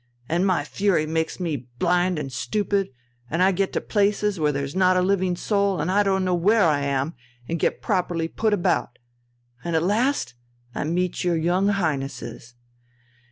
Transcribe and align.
And 0.27 0.47
my 0.47 0.63
fury 0.63 1.05
makes 1.05 1.39
me 1.39 1.67
blind 1.77 2.17
and 2.17 2.33
stupid, 2.33 2.89
and 3.29 3.43
I 3.43 3.51
get 3.51 3.71
to 3.73 3.81
places 3.81 4.39
where 4.39 4.51
there's 4.51 4.75
not 4.75 4.97
a 4.97 5.01
living 5.03 5.35
soul, 5.35 5.79
and 5.79 5.91
don't 6.03 6.25
know 6.25 6.33
where 6.33 6.63
I 6.65 6.79
am 6.79 7.13
and 7.47 7.59
get 7.59 7.83
properly 7.83 8.27
put 8.27 8.51
about. 8.51 8.97
And 9.63 9.75
at 9.75 9.83
last 9.83 10.33
I 10.73 10.85
meet 10.85 11.23
your 11.23 11.37
young 11.37 11.67
Highnesses. 11.67 12.55